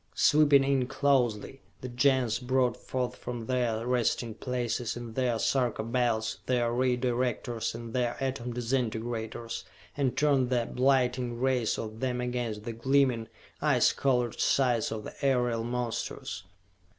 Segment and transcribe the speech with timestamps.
[0.15, 6.39] Sweeping in closely, the Gens brought forth from their resting places in their Sarka Belts
[6.47, 9.63] their Ray Directors and their Atom Disintegrators,
[9.95, 13.27] and turned the blighting rays of them against the gleaming,
[13.61, 16.45] ice colored sides of the aerial monsters.